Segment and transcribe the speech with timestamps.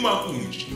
[0.00, 0.66] uma kunje.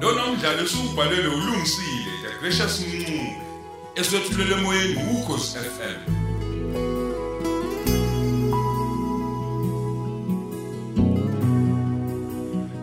[0.00, 3.36] Lona umdlalo usubhalelwe ulungisile the gracious Mncube
[3.94, 5.98] eswetshulele emoyeni ukhosi FM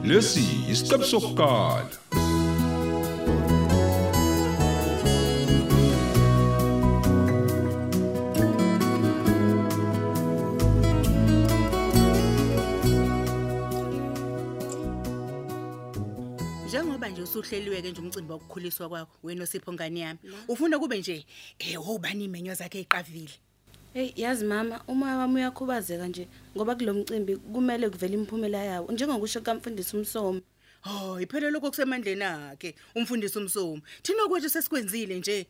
[0.04, 1.90] Lesi isiqebu sokuqala.
[17.16, 20.20] Njengoba nje usuhleliweke nje umcimbi wokukhuliswa kwakho wena osipho ngani yami?
[20.48, 21.26] Ufuna kube nje
[21.60, 23.32] eh obani imenyo zakhe eqavile
[23.94, 29.96] Hey yazi mama umoya wami uyakhubazeka nje ngoba kulomcimbi kumele kuvele imphumela yawo njengokusho kamfundisi
[29.96, 30.42] umsomo
[30.86, 35.48] Oh iphela lokho kusemandleni akhe umfundisi umsomo thina kwethu sesikwenzile nje.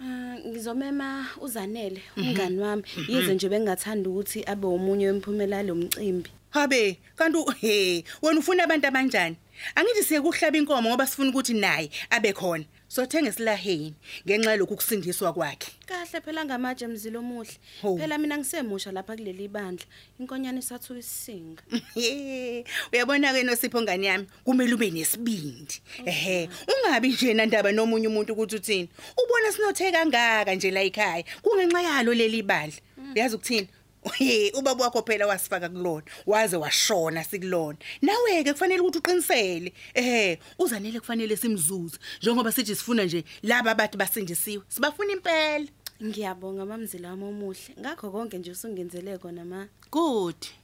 [0.00, 7.38] Ah ngizomema uzanele umngani wami yize nje bengathanda ukuthi abe umunye wemphumela yalomcimbi Habe kanti
[7.60, 9.36] he wena ufuna abantu abanjani?
[9.74, 12.64] Angithi siye kuhlaba inkomo ngoba sifuna ukuthi naye abe khona.
[12.88, 13.94] Sothenga esilaheni
[14.26, 15.72] ngenxa lokhu kusindiswa kwakhe.
[15.86, 17.56] Kahle phela ngamatshe mzilo omuhle.
[17.80, 19.86] Phela mina ngisemusha lapha kuleli bandla.
[20.20, 21.62] Inkonyane isathuka isisinga.
[22.92, 24.26] Uyabona ke nosipho ngani yami?
[24.44, 25.80] Kumele ube nesibindi.
[26.04, 28.88] Ehe ungabi nje nandaba nomunye umuntu ukuthi uthini?
[29.16, 32.80] Ubona sinothe kangaka nje la ekhaya kungenxa yalo leli bandla.
[33.14, 33.68] Uyazi ukuthini?
[34.14, 37.78] Hey ubaba wakho phela wasifaka kulona waze washona sikulona.
[38.02, 39.72] Nawe ke kufanele ukuthi uqinisele.
[39.94, 44.64] Ehe uzanele kufanele simzuze njengoba sithi sifuna nje laba abathi basindisiwe.
[44.68, 45.66] Sibafuna impela.
[46.02, 47.74] Ngiyabonga mamzila wami omuhle.
[47.80, 49.68] Ngakho konke nje usungenzele kona ma.
[49.90, 50.61] Good.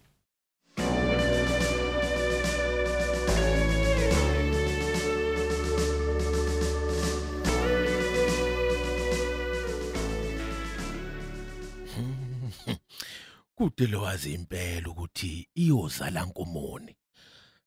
[13.58, 16.92] Kude lowazi impela ukuthi iyozala nkomoni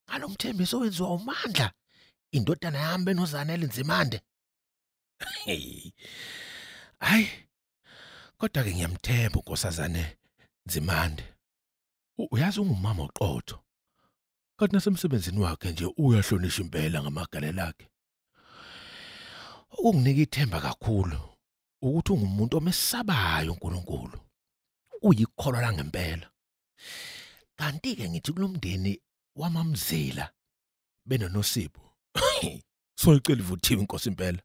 [0.07, 1.67] ngalomthembiso wenziwa umandla
[2.31, 4.21] indodana yami benozanele nzimande
[6.99, 7.29] hayi
[8.37, 10.17] kodwa ke ngiyamthemba unkosazane
[10.65, 11.23] nzimande.
[12.31, 13.57] Uyazi ungumama oqotho
[14.57, 17.85] kanti nasemsebenzini wakhe nje uyahlonishwa impela ngamagalelo akhe
[19.77, 21.19] ukunginika ithemba kakhulu
[21.81, 24.30] ukuthi ungumuntu omesabayo uNkulunkulu.
[25.01, 26.31] Uyikholwa la ngempela
[27.55, 29.01] kanti ke ngithi kulomndeni
[29.35, 30.33] wamamzila
[31.05, 31.81] benonosipho.
[32.95, 34.41] Soyicela ivuthiwe inkosi impela.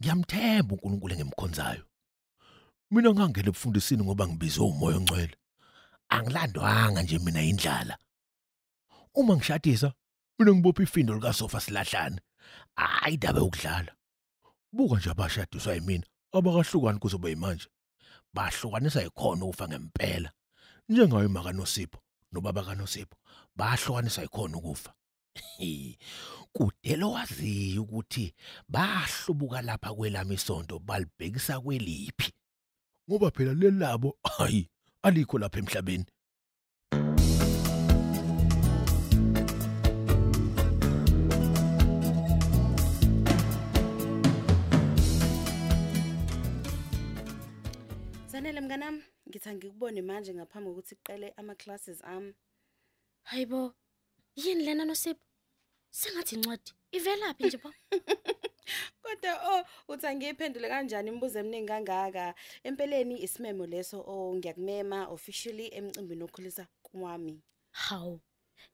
[0.00, 1.84] Ngiyamthemba uNkulunkulu engimkhonzayo.
[2.90, 5.36] Mina ngangena ebufundisini ngoba ngibizwe umoya ongcwele.
[6.08, 7.98] Angilandwanga nje mina indlala.
[9.14, 9.92] Uma ngishadisa
[10.38, 12.20] mina ngibopha ifindo lika sofa silahlane.
[12.76, 13.92] Hayi indaba yokudlala.
[14.72, 17.68] Buka nje abashadiswa yimina abakahlukani kuzoba yimanje.
[18.34, 20.32] Bahlukanisa ikhona ukufa ngempela.
[20.88, 21.98] Njengayo makanosipho
[22.32, 23.16] nobaba kanosipho
[23.56, 24.94] bahlukanisa ikhona ukufa
[26.52, 28.34] kudelo waziyo ukuthi
[28.68, 32.32] bahlubuka lapha kwelami isonto balibhekisa kweliphi.
[33.10, 34.70] Ngoba phela lelabo hayi
[35.02, 36.06] alikho lapha emhlabeni.
[48.72, 52.32] Mnganami ngithi ngikubone manje ngaphambi kokuthi kuqale ama classes ami.
[53.22, 53.74] Hayibo
[54.36, 55.20] yini lena nosipho
[55.90, 57.70] Sengathi incwadi ivelaphi nje pha
[59.02, 59.62] Kodwa oh
[59.92, 62.34] uthi angiyiphendule kanjani imibuzo eminingi kangaka?
[62.64, 67.42] Empeleni isimemo leso oh ngiyakumema officially emcimbini okhulisa kwami.
[67.70, 68.20] Hawu.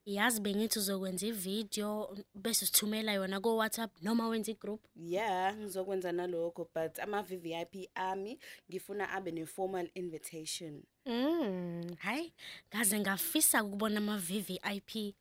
[0.06, 4.80] Yazi bengithi uzokwenza ivideo bese sithumela yona ko WhatsApp noma wenza igroup.
[4.96, 8.38] Yeah ngizokwenza nalokho but ama VVIP ami
[8.70, 12.32] ngifuna abe ne formal invitation Mm, hayi,
[12.74, 15.14] ngaze ngafisa ukubona ama VVIP.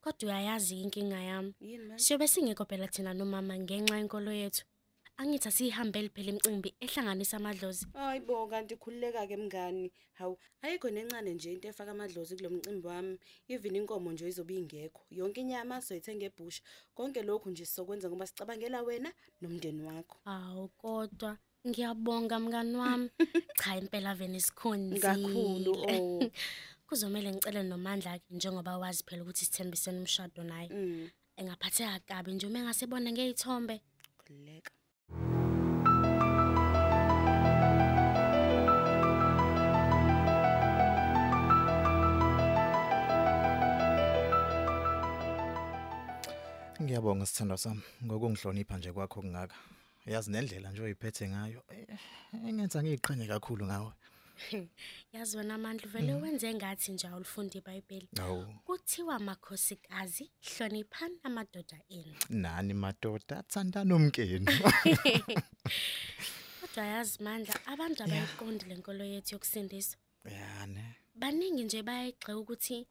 [0.00, 1.54] Kodwa uyayazi inkinga yami.
[1.60, 4.64] yini manje Siyobe singekho phela thina nomama ngenxa yenkolo yethu.
[5.16, 7.86] Angithi asihambele phela imicimbi ehlanganisa amadlozi.
[7.94, 9.92] Hayibo kanti khulileka ke mngani.
[10.18, 13.18] Hawu, ayikho nencane nje into efaka amadlozi kulomcimbi wami.
[13.48, 15.06] Even inkomo nje izobe ingekho.
[15.10, 16.62] Yonke inyama soyithenga ebusha.
[16.94, 20.18] Konke lokhu nje sizokwenza ngoba sicabangela wena nomndeni wakho.
[20.24, 23.10] Awu kodwa ngiyabonga mngani wami.
[23.62, 25.00] Cha impela vele sikhonzile.
[25.00, 26.30] Kakhulu oh.
[26.88, 30.68] Kuzomela ngicele nomandla ke njengoba wazi phela ukuthi sithembisene umshado naye.
[30.68, 31.10] Mm.
[31.36, 33.80] Engaphatheka kabi nje uma engasebona ngeyithombe.
[34.18, 34.72] Khulileka.
[46.84, 49.56] Ngiyabonga sithando sami ngokungihlonipha nje kwakho kungaka.
[50.06, 51.98] Yazi nendlela nje oyiphethe ngayo eh,
[52.48, 53.92] engenza ngiqhenye kakhulu ngawe.
[55.12, 58.08] Yazi wena amandla vele wenze ngathi nje awulifunda iBhayibheli.
[58.20, 62.14] Awu, Kuthiwa makhosikazi hloniphani amadoda enu.
[62.28, 64.46] nani madoda athandana umkeni.
[66.60, 69.98] Kodwa yazi mandla abantu abayiqondi lenkolo yethu yokusindiswa.
[70.24, 70.84] Yani.
[71.14, 72.86] Baningi nje bayayigxeka ukuthi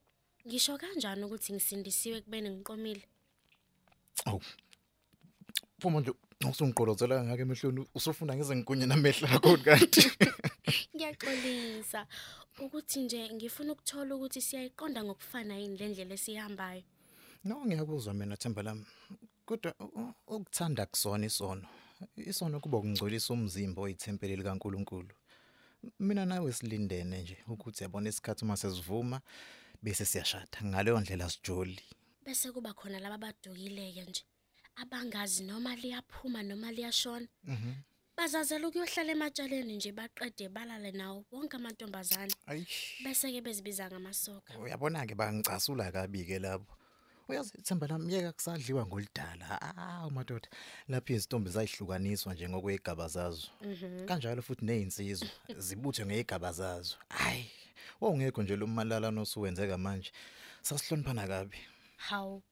[0.47, 3.05] ngisho kanjani ukuthi ngisindisiwe kubene ngiqomile.
[4.25, 4.41] Awu.
[5.81, 6.11] Phuma nje
[6.49, 10.03] usungiqolozela ngake emehlweni usufuna ngize ngikunye namehla akho kanti.
[10.95, 12.07] Ngiyaxolisa
[12.59, 16.83] ukuthi nje ngifuna ukuthola ukuthi siyayiqonda ngokufana yini le ndlela esihambayo.
[17.43, 18.85] No ngiyakuzwa mina Themba lami.
[19.45, 21.67] Kodwa u- u- ukuthanda kusona isono.
[22.15, 25.13] Isono kuba ukungcolisa umzimba oyithempeli likaNkuluNkulu.
[25.99, 29.21] Mina nawe silindene nje ukuthi yabona isikhathi uma sesivuma
[29.81, 30.57] bese siyashada.
[30.63, 31.79] Ngaleyo ndlela sijoli.
[32.25, 34.23] Bese kuba khona laba badukileke nje.
[34.75, 37.27] Abangazi noma liyaphuma noma liyashona.
[37.43, 37.73] Mhm.
[38.17, 42.33] Bazazela ukuyohlala ematshaleni nje baqede balale nawo wonke amantombazane.
[42.47, 43.03] Ayish.
[43.03, 44.57] Bese ke bezibiza ngamasoka.
[44.57, 46.73] Uyabona ke bangicasula kabi ke lapho.
[47.27, 49.61] Uyazi Themba lami yeka kusadliwa ngolidala.
[49.61, 50.47] Ah madoda.
[50.87, 53.47] Lapha izintombi zayihlukaniswa nje ngokwegaba zazo.
[54.07, 55.27] Kanjalo futhi nezinsizwa
[55.65, 56.95] zibuthwe ngegaba zazo.
[57.09, 57.51] Hayi.
[58.01, 60.11] Wongekho nje lo malala nosuwenzeka manje.
[60.61, 61.57] Sasihloniphana kabi.
[62.09, 62.43] Hawu.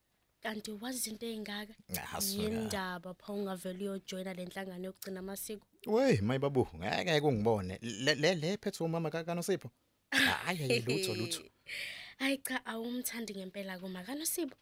[0.44, 1.74] Kanti wazi izinto ezingaka?
[2.14, 2.44] Ah, suka.
[2.44, 5.66] Yindaba pha ungavela uyojoina lenhlangano yokugcina amasiko.
[5.86, 7.78] Wey mayibabu ngeke ungibone.
[7.82, 9.70] Le le le phethe umama kakano sipho.
[10.12, 11.44] Hayi hayi lutho lutho.
[12.22, 14.56] Hayi cha awumthandi ngempela kuma kaNosibo.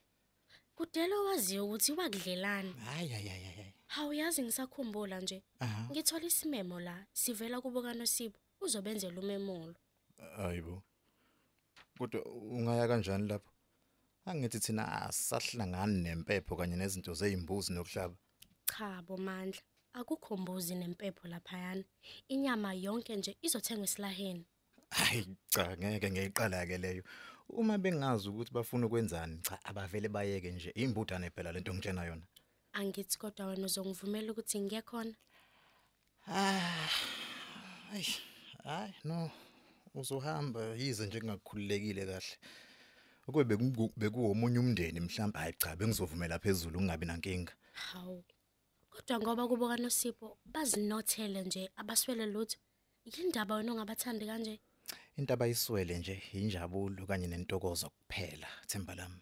[0.75, 2.73] Kudela waziyo ukuthi wakudlelana.
[2.85, 3.73] Hayi hayi hayi hayi.
[3.87, 5.43] Hawu yazi ngisakhumbula nje.
[5.59, 5.87] Aha.
[5.91, 9.75] Ngithola isimemo la sivela kubo kaNosibo uzobenzela umemulo.
[10.37, 10.83] Hayibo.
[11.97, 13.51] Kodwa ungaya kanjani lapho?
[14.29, 18.15] Angithi thina asahlangani nempepho kanye nezinto zeimbuzi nokuhlaba.
[18.71, 19.61] Cha bomandla.
[19.93, 21.83] Akukho mbuzi nempepho laphayana.
[22.27, 24.45] Inyama yonke nje izothengwa esilaheni.
[24.89, 27.03] Hayi cha ngeke ngiyiqala ke leyo.
[27.49, 32.25] Uma bengazi ukuthi bafuna ukwenzani cha abavele bayeke nje imbudane phela lento ngitshena yona.
[32.73, 35.15] Angithi kodwa wena uzongivumela ukuthi ngiye khona.
[36.27, 36.89] Ah.
[37.93, 38.05] Ay,
[38.63, 39.31] hayi no.
[39.95, 42.37] Uzohamba yize nje kungakhululekile kahle.
[43.29, 43.57] Ukube
[43.97, 47.53] bekuwomunye umndeni mhlawumbe hayi cha bengizovumela phezulu ungabi nankinga.
[47.73, 48.23] Hawu.
[48.89, 52.57] Kodwa ngoba kubo kaNosibo bazinothele nje abaswele lutho.
[53.05, 54.59] Yindaba wena ongabathandi kanje?
[55.17, 59.21] Into abayiswele nje injabulo kanye nentokozo kuphela themba lami.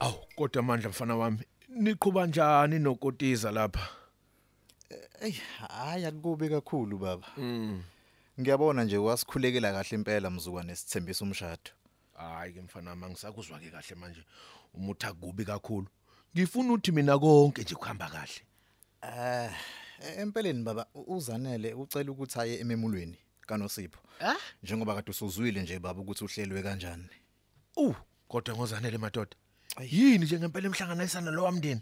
[0.00, 1.44] Aw, kodwa amandla mfana wami,
[1.74, 3.88] niqhuba kanjani nokotiza lapha?
[5.20, 7.26] Ey, hayi akubi kakhulu baba.
[7.36, 7.82] Mm.
[8.40, 11.70] Ngiyabona nje wasikhulekela kahle impela mzukwane nesithembisa umshado.
[12.14, 14.24] Hayi ke mfana wami angisakuzwa ke kahle manje.
[14.74, 15.86] Umutha kubi kakhulu.
[16.36, 18.42] Ngifuna ukuthi mina konke nje kuhamba kahle.
[19.02, 19.50] Eh,
[20.18, 24.00] empeleni baba uzanele ucela ukuthi aye ememulweni kaNosipho.
[24.62, 27.08] Njengoba kade usuzwile nje baba ukuthi uhlelwe kanjani.
[27.76, 27.96] Uh,
[28.28, 29.36] kodwa ngozanele madoda.
[29.90, 31.80] Yini nje ngempela emhlanganisana lo wamndeni?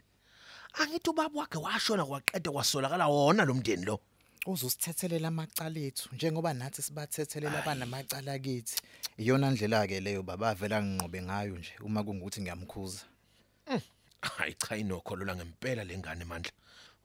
[0.81, 4.01] Angithi ubaba wakhe washona kwaqeda kwasolakala wona lo mndeni lo.
[4.47, 8.77] Uzosithethelela amacala ethu njengoba nathi sibathethelela abanamacala kithi.
[9.19, 13.05] Iyona ndlela ke leyo baba avela nginqobe ngayo nje uma kungukuthi ngiyamkhuza.
[14.23, 16.53] Hayi cha inokholola ngempela lengane mandla.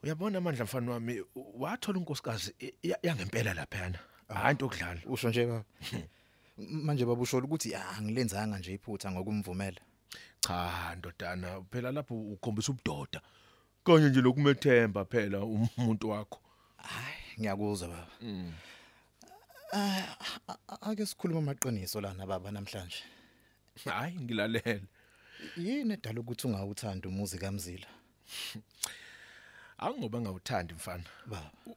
[0.02, 2.54] Uyabona amandla mfana wami wathola unkosikazi
[3.02, 3.98] yangempela lapha yana.
[4.28, 5.00] Hayi into okudlala.
[5.06, 5.64] Usho nje baba.
[6.58, 9.80] M- Manje baba usho ukuthi angilenzanga nje iphutha ngokumvumela.
[10.40, 13.20] Cha ndodana phela lapho ukhombisa ubudoda.
[13.84, 16.40] Kanye nje lokumethemba phela umuntu wakho.
[16.76, 18.06] Hayi ngiyakuzwa baba.
[19.72, 20.16] Ah
[20.48, 23.02] a- a- ake sikhuluma amaqiniso lana baba namhlanje.
[23.84, 24.80] Hayi ngilalela.
[25.56, 27.86] Yini edala ukuthi ungawuthanda umuzi kaMzila?
[29.78, 31.04] Angoba ngawuthandi mfana.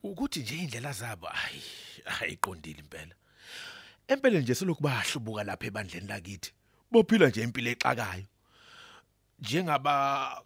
[0.03, 1.61] Ukuthi nje indlela zabo hayi
[2.21, 3.15] ayiqondile impela.
[4.07, 6.51] Empela nje selokhu bahlubuka lapha ebandleni lakithi.
[6.91, 8.25] Bophila nje impilo exakayo.
[9.41, 10.43] Njengaba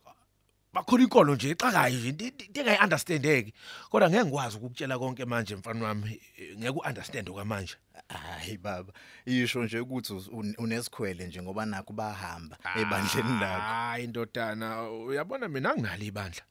[0.73, 3.53] bakhona inkolo nje exakayo nje into engayi understandeki.
[3.89, 6.21] Kodwa ngeke ngikwazi ukukutshela konke manje mfana wami
[6.57, 7.75] ngeke uunderstand okwamanje.
[8.07, 8.93] Hayi baba,
[9.25, 10.13] isho nje ukuthi
[10.57, 13.61] unesikhwele nje ngoba nakho bahamba ebandleni lakho.
[13.61, 16.43] Hayi ndodana uyabona mina nginalo ibandla.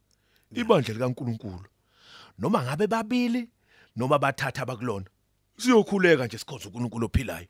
[0.54, 1.66] Ibandla likaNkuluNkulu.
[2.38, 3.50] Noma ngabe babili
[3.96, 5.06] noma bathatha abakulona.
[5.58, 7.46] Siyokhuleka nje sikhonza uNkulunkulu ophilayo.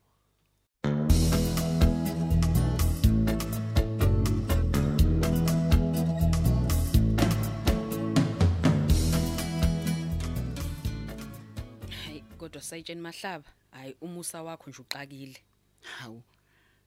[12.65, 15.37] Hayi kodwa sayitsheni mahlaba hayi umusa wakho nje uqakile.
[15.83, 16.23] Hawu.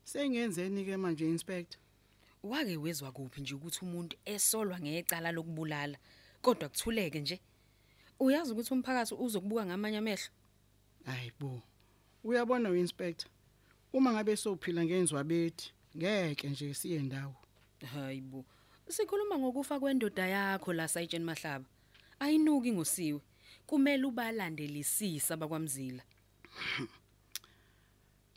[0.03, 1.79] Sengenzeni ke manje inspector?
[2.43, 5.97] Wake wezwa kuphi nje ukuthi umuntu esolwa ngecala lokubulala
[6.41, 7.39] kodwa kuthuleke nje.
[8.19, 10.29] Uyazi ukuthi umphakathi uzokubuka ngamanye amehlo.
[11.05, 11.61] Hayibo.
[12.23, 13.29] Uyabona uinspector.
[13.93, 17.35] Uma ngabe sophila ngenzwa bethi, ngeke nje siye ndawo.
[17.93, 18.45] Hayibo.
[18.87, 21.65] Sikhuluma ngokufa kwendoda yakho la Sayitsheni Mahlaba.
[22.19, 23.21] Ayinuki ngosiwe.
[23.67, 26.03] Kumele ubalandelisisa abakwamzila.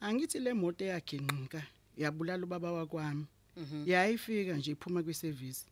[0.01, 1.63] Angithi le moto eyaginqika
[1.97, 3.27] yabulala ubaba wakwami.
[3.87, 5.67] Yayifika nje iphuma kwiservice.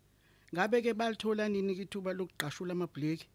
[0.54, 3.26] Ngabe ke balithola nini kithuba lokuqashula amabhleki?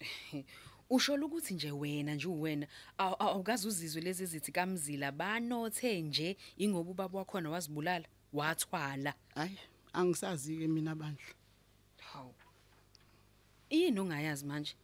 [0.90, 2.66] Usho ukuthi nje wena nje uwena
[2.98, 9.14] aw- aw- awukazi uzizwe lezi zithi kamzila banothe nje ingoba ubaba wakhona wazibulala wathwala.
[9.34, 9.58] Hayi,
[9.92, 11.24] angisazi ke mina bandla.
[12.12, 12.34] Hawu.
[13.70, 14.74] Yini ongayazi manje?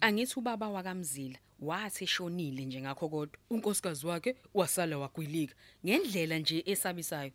[0.00, 7.32] Angithi ubaba wakamzila wathi eshonile nje ngakho kodwa unkosikazi wakhe wasala wagwilika ngendlela nje esabisayo.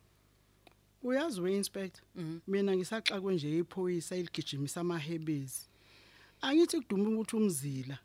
[1.04, 2.04] Uyazi weinspector,
[2.48, 5.62] mina ngisaxakwe nje iphoyisa eligijimisa amahebezi.
[6.42, 7.98] Angithi kuduma ukuthi umzila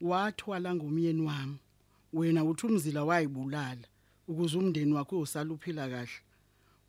[0.00, 1.58] wathwala ngomyeni wami.
[2.12, 3.86] Wena uthi umzila wayibulala
[4.28, 6.20] ukuze umndeni wakho usala uphila kahle.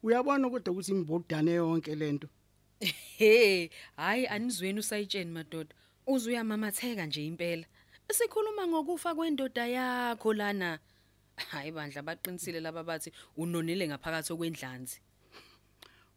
[0.04, 2.28] Uyabona kodwa ukuthi imbodane yonke lento.
[3.18, 5.76] He, hayi anizweni usayitsheni madoda.
[6.10, 7.66] Uzuyamamatheka nje impela.
[8.12, 10.80] Sikhuluma ngokufa kwendoda yakho lana.
[11.36, 14.98] Hayi bandla baqinisile laba bathi unonile ngaphakathi okwendlanzi.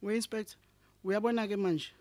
[0.02, 0.56] Weinspector,
[1.04, 1.92] uyabona ke manje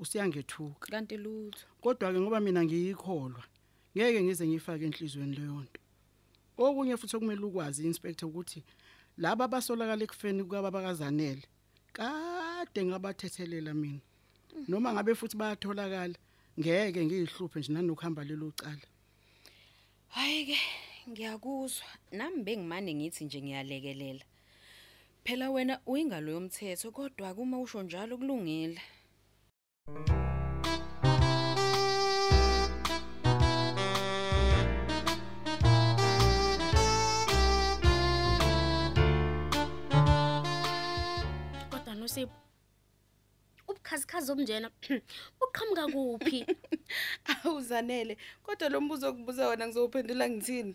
[0.00, 0.90] usiyangethuka.
[0.90, 1.66] Kanti lutho.
[1.80, 3.44] Kodwa ke ngoba mina ngiyikholwa,
[3.96, 5.80] ngeke ngize ngifake enhlizweni leyo nto.
[6.58, 8.64] Okunye futhi okumele ukwazi inspector ukuthi
[9.16, 11.46] laba abasolakala ekufeni kwababakazanele
[11.94, 14.02] kade ngabathethelela mina.
[14.68, 16.18] Noma ngabe futhi bayatholakala
[16.58, 18.86] ngeke ngiyihluphe nje nanokuhamba lelo cala.
[20.08, 20.58] Hayi ke
[21.10, 21.86] ngiyakuzwa.
[22.12, 24.24] Nami bengimane ngithi nje ngiyalekelela.
[25.24, 28.80] Phela wena uyingalo yomthetho kodwa kuma usho njalo kulungile.
[44.18, 44.70] Ubukhazikhazi omnjena
[45.42, 46.46] uqhamuka kuphi?
[47.44, 48.16] Awuzanele.
[48.42, 50.74] Kodwa lo mbuzo okubuza wona ngizowuphendula ngithini?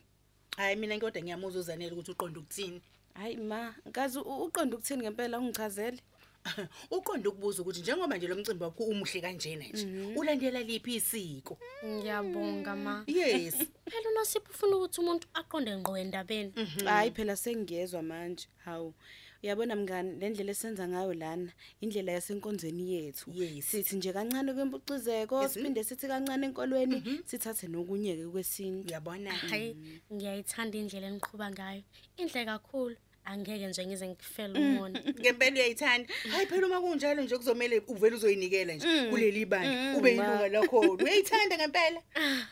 [0.57, 2.81] Hayi mina kodwa ngiyamuza uzanele ukuthi uqonda ukuthini.
[3.13, 5.99] Hayi ma, ngazi u- uqonda ukuthini ngempela ungichazele.
[6.91, 11.57] Uqonda ukubuza ukuthi njengoba nje lo mcimbi wakho umuhle kanjena nje, ulandela liphi isiko?
[11.85, 13.03] Ngiyabonga ma.
[13.07, 13.55] Yes.
[13.89, 16.53] Phela unosipho ufuna ukuthi umuntu aqonde ngqo endabeni.
[16.85, 18.47] Hayi phela sengiyezwa manje.
[18.65, 18.93] Hawu.
[19.43, 23.31] Uyabona mngani, le ndlela esenza ngayo lana, indlela yasenkonzweni yethu.
[23.33, 23.65] Yes.
[23.65, 28.87] Sithi nje kancane kwempucizeko, siphinde sithi kancane enkolweni, sithathe nokunye ke kwesintu.
[28.87, 29.31] Uyabona?
[29.31, 29.75] Hayi,
[30.13, 31.83] ngiyayithanda indlela eniqhuba ngayo.
[32.17, 32.95] Inhle kakhulu.
[33.25, 34.99] Angeke nje ngize ngikufele umona.
[35.19, 36.13] Ngempela uyayithanda.
[36.31, 40.79] Hayi phela uma kunjalo nje kuzomela uvela uzoyinikela nje kuleli bandla ube yilunga lakho.
[41.03, 42.01] Uyayithanda ngempela?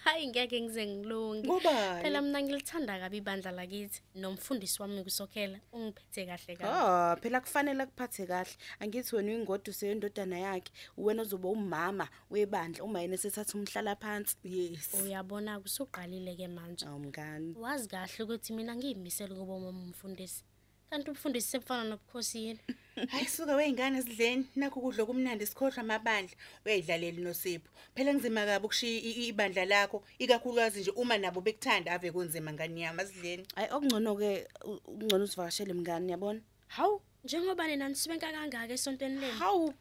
[0.03, 1.47] Hayi ngeke ngize ngilunge.
[1.47, 2.01] Ngobani?
[2.03, 6.73] Phela mina ngilithanda kabi ibandla lakithi nomfundisi wami kusokhela ungiphethe kahle kabi.
[6.73, 8.55] Ah, phela kufanele akuphathe kahle.
[8.79, 14.35] Angithi wena uyingodo useyindodana yakhe, wena uzoba umama webandla uma yena sethatha umhlala phansi.
[14.43, 14.89] Yes.
[15.03, 16.85] Uyabona kusuqalile ke manje.
[16.85, 17.55] Awu mngani.
[17.59, 20.43] Wazi kahle ukuthi mina ngiyimisela kubo umfundisi.
[20.91, 22.60] Kanti umfundisi sefana nobukhosi yini?
[23.12, 27.69] Hayi suka weingane sidleni nakho kudlo kumnandi sikhohlwa amabandla uyayidlalela nosipho.
[27.95, 32.51] Phela ngizima kabi ukushiya i- i- ibandla lakho ikakhulukazi nje uma nabo bekuthanda ave kunzima
[32.53, 33.45] ngani yami asidleni.
[33.55, 34.48] Ay okungcono ke
[34.88, 36.41] ungcono usivakashele mngani yabona?
[36.67, 39.33] Hawu, njengoba nina nisibenka kangaka esontweni lenu.
[39.39, 39.74] Hawu.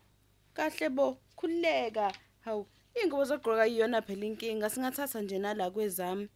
[0.55, 2.13] Kahle bo, khuleka.
[2.41, 2.67] Hawu.
[3.03, 6.29] Ingubo zogqoka iyona phela inkinga, singathatha nje nala kwezami.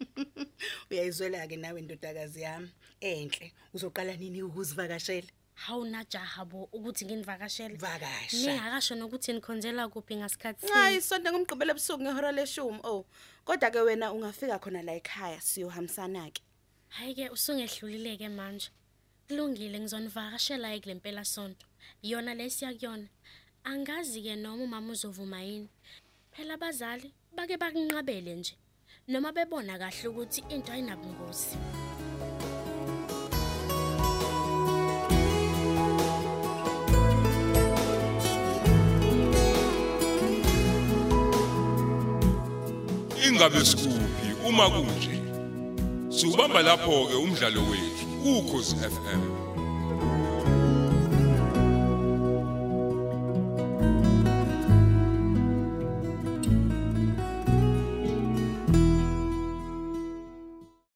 [0.90, 2.70] Uyayizwela ke nawe ndodakazi yami.
[3.00, 5.28] Enhle uzoqala nini ukuzivakashela?
[5.54, 7.76] Hawu najaha bo ukuthi nginivakashele.
[7.76, 8.36] Vakasha.
[8.36, 11.08] Ningakasho nokuthi nikhonzela kuphi ngasikhathi Hayi sini.
[11.08, 12.80] sonke ngomgqibelo ebusuku ngehora leshumi.
[12.84, 13.04] Oh.
[13.44, 16.42] Kodwa ke wena ungafika khona la ekhaya siyohambisana ke.
[16.88, 18.70] Hayi ke usungehlulile ke manje.
[19.28, 21.66] Kulungile ngizonivakashela ekulempela sonto.
[22.02, 23.08] Yona lesiya kuyona.
[23.64, 25.68] Angazi ke noma umama uzovuma yini.
[26.32, 28.56] Phela abazali bake bakunqabele nje.
[29.10, 31.56] Noma bebona kahle ukuthi into ayinabungozi.
[43.26, 45.18] ingabe sikuphi uma kunje
[46.08, 48.06] siubamba lapho ke umdlalo wethu
[48.38, 49.39] ukhozi FM